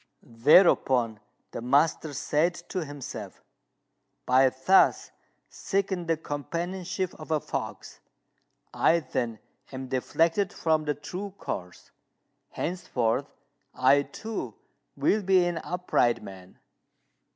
Thereupon 0.23 1.19
the 1.51 1.61
master 1.61 2.11
said 2.15 2.55
to 2.69 2.83
himself, 2.83 3.43
"By 4.25 4.49
thus 4.49 5.11
seeking 5.47 6.07
the 6.07 6.17
companionship 6.17 7.13
of 7.19 7.29
a 7.29 7.39
fox, 7.39 7.99
I 8.73 9.01
then 9.01 9.37
am 9.71 9.89
deflected 9.89 10.51
from 10.51 10.85
the 10.85 10.95
true 10.95 11.35
course. 11.37 11.91
Henceforth 12.49 13.27
I, 13.75 14.01
too, 14.01 14.55
will 14.97 15.21
be 15.21 15.45
an 15.45 15.59
upright 15.63 16.23
man." 16.23 16.57